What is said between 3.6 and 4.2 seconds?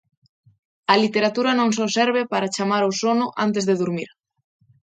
de durmir.